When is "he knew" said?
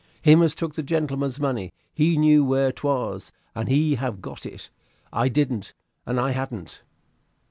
1.93-2.43